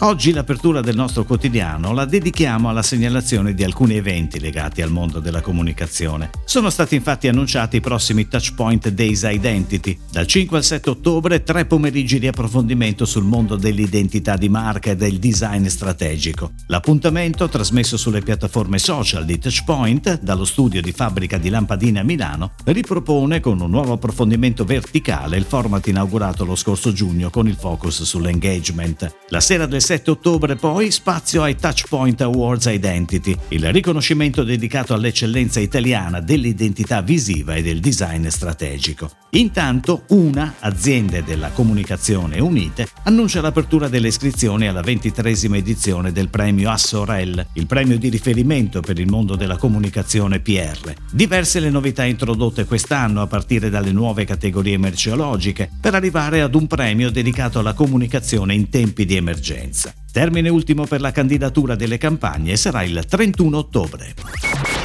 [0.00, 5.20] Oggi l'apertura del nostro quotidiano la dedichiamo alla segnalazione di alcuni eventi legati al mondo
[5.20, 6.30] della comunicazione.
[6.44, 9.96] Sono stati infatti annunciati i prossimi Touchpoint Days Identity.
[10.10, 14.96] Dal 5 al 7 ottobre tre pomeriggi di approfondimento sul mondo dell'identità di marca e
[14.96, 16.50] del design strategico.
[16.66, 22.52] L'appuntamento, trasmesso sulle piattaforme social di Touchpoint, dallo studio di fabbrica di lampadine a Milano,
[22.64, 28.02] ripropone con un nuovo approfondimento verticale il format inaugurato lo scorso giugno con il focus
[28.02, 29.14] sull'engagement.
[29.28, 35.60] La sera del 7 ottobre poi spazio ai Touchpoint Awards Identity, il riconoscimento dedicato all'eccellenza
[35.60, 39.10] italiana dell'identità visiva e del design strategico.
[39.32, 46.70] Intanto una, aziende della comunicazione unite, annuncia l'apertura delle iscrizioni alla ventitresima edizione del premio
[46.70, 50.94] Assorel, il premio di riferimento per il mondo della comunicazione PR.
[51.12, 56.66] Diverse le novità introdotte quest'anno a partire dalle nuove categorie merceologiche, per arrivare ad un
[56.66, 59.92] premio dedicato alla comunicazione in tempi di emergenza scadenza.
[60.10, 64.14] Termine ultimo per la candidatura delle campagne sarà il 31 ottobre.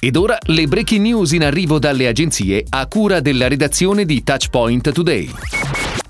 [0.00, 4.90] Ed ora le breaking news in arrivo dalle agenzie a cura della redazione di Touchpoint
[4.90, 5.30] Today.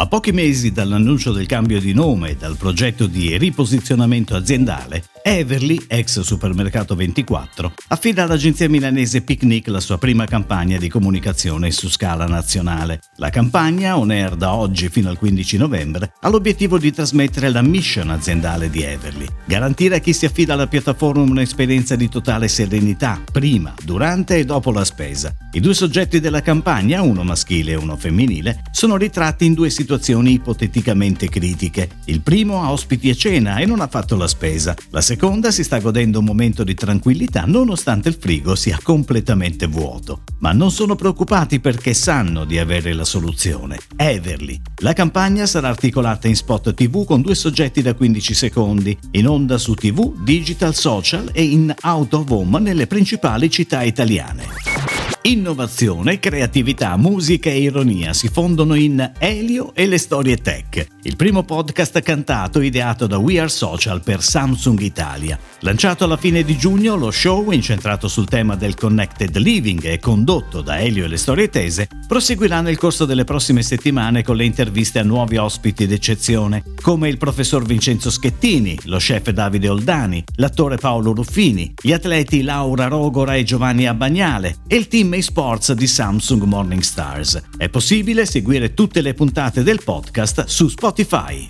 [0.00, 5.86] A pochi mesi dall'annuncio del cambio di nome e dal progetto di riposizionamento aziendale, Everly,
[5.88, 12.26] ex Supermercato 24, affida all'agenzia milanese Picnic la sua prima campagna di comunicazione su scala
[12.26, 13.00] nazionale.
[13.16, 17.62] La campagna, on air da oggi fino al 15 novembre, ha l'obiettivo di trasmettere la
[17.62, 23.20] mission aziendale di Everly, garantire a chi si affida alla piattaforma un'esperienza di totale serenità,
[23.32, 25.34] prima, durante e dopo la spesa.
[25.50, 29.86] I due soggetti della campagna, uno maschile e uno femminile, sono ritratti in due situazioni
[29.88, 31.88] situazioni ipoteticamente critiche.
[32.04, 34.76] Il primo ha ospiti a cena e non ha fatto la spesa.
[34.90, 40.24] La seconda si sta godendo un momento di tranquillità nonostante il frigo sia completamente vuoto.
[40.40, 43.78] Ma non sono preoccupati perché sanno di avere la soluzione.
[43.96, 44.60] Everly.
[44.80, 49.56] La campagna sarà articolata in spot TV con due soggetti da 15 secondi, in onda
[49.56, 54.97] su TV, digital, social e in out of home nelle principali città italiane.
[55.22, 61.42] Innovazione, creatività, musica e ironia si fondono in Elio e le storie tech, il primo
[61.42, 65.38] podcast cantato ideato da We Are Social per Samsung Italia.
[65.60, 70.62] Lanciato alla fine di giugno, lo show, incentrato sul tema del connected living e condotto
[70.62, 75.00] da Elio e le storie tese, proseguirà nel corso delle prossime settimane con le interviste
[75.00, 81.12] a nuovi ospiti d'eccezione, come il professor Vincenzo Schettini, lo chef Davide Oldani, l'attore Paolo
[81.12, 86.82] Ruffini, gli atleti Laura Rogora e Giovanni Abbagnale e il team eSports di Samsung Morning
[86.82, 87.42] Stars.
[87.56, 91.46] È possibile seguire tutte le puntate del podcast su Spotify.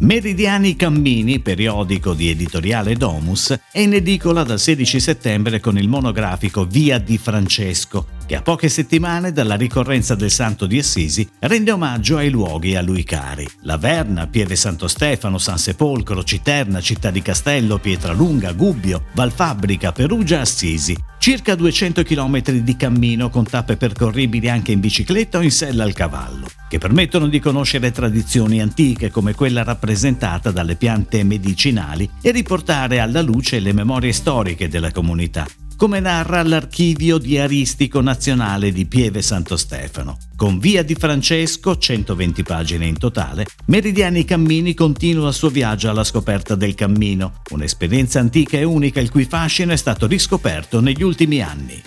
[0.00, 6.66] Meridiani Cammini, periodico di editoriale Domus, è in edicola dal 16 settembre con il monografico
[6.66, 12.16] Via di Francesco, che a poche settimane dalla ricorrenza del Santo di Assisi rende omaggio
[12.16, 13.48] ai luoghi a lui cari.
[13.62, 20.96] Laverna, Pieve Santo Stefano, San Sepolcro, Citerna, Città di Castello, Pietralunga, Gubbio, Valfabbrica, Perugia, Assisi.
[21.18, 25.92] Circa 200 km di cammino con tappe percorribili anche in bicicletta o in sella al
[25.92, 33.00] cavallo, che permettono di conoscere tradizioni antiche come quella rappresentata dalle piante medicinali e riportare
[33.00, 39.56] alla luce le memorie storiche della comunità come narra l'archivio diaristico nazionale di Pieve Santo
[39.56, 40.16] Stefano.
[40.34, 46.04] Con Via di Francesco, 120 pagine in totale, Meridiani Cammini continua il suo viaggio alla
[46.04, 51.42] scoperta del cammino, un'esperienza antica e unica il cui fascino è stato riscoperto negli ultimi
[51.42, 51.82] anni.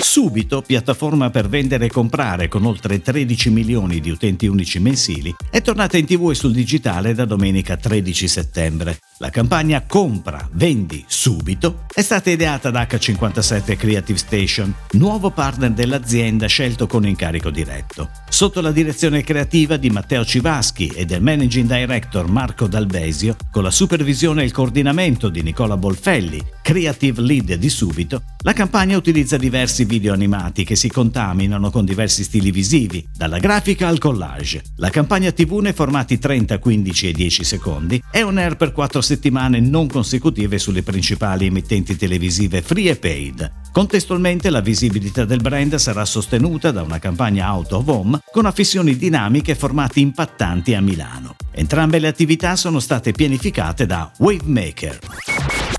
[0.00, 5.60] Subito, piattaforma per vendere e comprare con oltre 13 milioni di utenti unici mensili, è
[5.60, 8.98] tornata in tv e sul digitale da domenica 13 settembre.
[9.18, 16.46] La campagna Compra, vendi subito è stata ideata da H57 Creative Station, nuovo partner dell'azienda
[16.46, 18.08] scelto con incarico diretto.
[18.28, 23.70] Sotto la direzione creativa di Matteo Civaschi e del managing director Marco Dalbesio, con la
[23.70, 29.84] supervisione e il coordinamento di Nicola Bolfelli, creative lead di Subito, la campagna utilizza diversi
[29.84, 34.62] video animati che si contaminano con diversi stili visivi, dalla grafica al collage.
[34.76, 39.00] La campagna TV nei formati 30, 15 e 10 secondi è on air per 4
[39.00, 43.52] settimane non consecutive sulle principali emittenti televisive free e paid.
[43.72, 48.96] Contestualmente la visibilità del brand sarà sostenuta da una campagna out of home con affissioni
[48.96, 51.36] dinamiche e formati impattanti a Milano.
[51.52, 54.98] Entrambe le attività sono state pianificate da Wavemaker.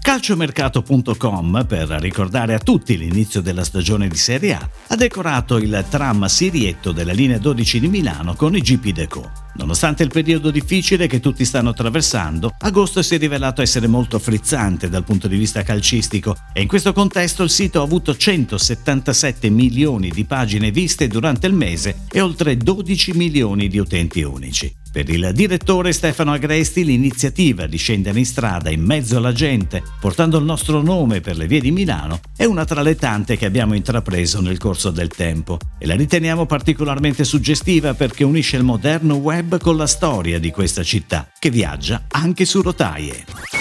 [0.02, 6.26] Calciomercato.com, per ricordare a tutti l'inizio della stagione di Serie A, ha decorato il tram
[6.26, 9.32] Sirietto della linea 12 di Milano con i GP Deco.
[9.54, 14.90] Nonostante il periodo difficile che tutti stanno attraversando, agosto si è rivelato essere molto frizzante
[14.90, 20.10] dal punto di vista calcistico e in questo contesto il sito ha avuto 177 milioni
[20.10, 24.74] di pagine viste durante il mese e oltre 12 milioni di utenti unici.
[24.92, 30.38] Per il direttore Stefano Agresti l'iniziativa di scendere in strada in mezzo alla gente, portando
[30.38, 33.74] il nostro nome per le vie di Milano, è una tra le tante che abbiamo
[33.74, 39.57] intrapreso nel corso del tempo e la riteniamo particolarmente suggestiva perché unisce il moderno web
[39.60, 43.61] con la storia di questa città, che viaggia anche su rotaie.